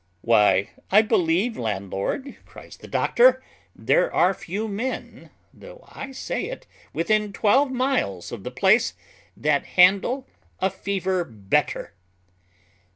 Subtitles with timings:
[0.21, 3.43] "Why, I believe, landlord," cries the doctor,
[3.75, 8.95] "there are few men, though I say it, within twelve miles of the place,
[9.37, 10.27] that handle
[10.57, 11.93] a fever better.